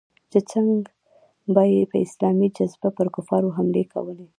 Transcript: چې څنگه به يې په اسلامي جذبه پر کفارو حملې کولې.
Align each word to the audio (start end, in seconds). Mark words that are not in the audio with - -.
چې 0.31 0.39
څنگه 0.49 0.91
به 1.53 1.63
يې 1.73 1.83
په 1.91 1.97
اسلامي 2.05 2.47
جذبه 2.57 2.89
پر 2.97 3.07
کفارو 3.15 3.55
حملې 3.57 3.83
کولې. 3.93 4.27